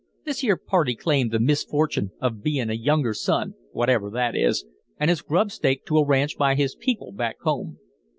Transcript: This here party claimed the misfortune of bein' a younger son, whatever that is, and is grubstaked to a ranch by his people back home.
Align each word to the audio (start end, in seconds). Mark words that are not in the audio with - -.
This 0.25 0.39
here 0.39 0.57
party 0.57 0.95
claimed 0.95 1.29
the 1.29 1.39
misfortune 1.39 2.09
of 2.19 2.41
bein' 2.41 2.71
a 2.71 2.73
younger 2.73 3.13
son, 3.13 3.53
whatever 3.71 4.09
that 4.09 4.35
is, 4.35 4.65
and 4.99 5.11
is 5.11 5.21
grubstaked 5.21 5.85
to 5.85 5.99
a 5.99 6.03
ranch 6.03 6.37
by 6.37 6.55
his 6.55 6.73
people 6.73 7.11
back 7.11 7.39
home. 7.41 7.77